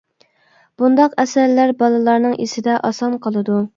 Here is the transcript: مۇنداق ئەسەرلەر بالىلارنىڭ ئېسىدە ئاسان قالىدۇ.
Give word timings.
مۇنداق 0.81 1.13
ئەسەرلەر 1.23 1.73
بالىلارنىڭ 1.83 2.35
ئېسىدە 2.47 2.79
ئاسان 2.91 3.19
قالىدۇ. 3.29 3.61